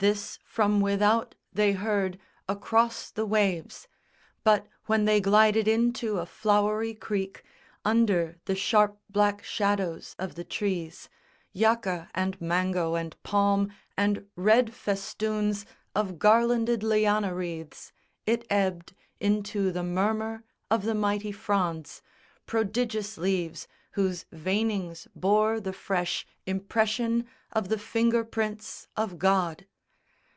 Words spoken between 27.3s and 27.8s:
of the